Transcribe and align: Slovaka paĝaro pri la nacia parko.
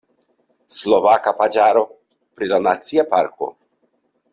Slovaka 0.77 1.35
paĝaro 1.43 1.85
pri 2.39 2.51
la 2.53 2.61
nacia 2.69 3.07
parko. 3.17 3.53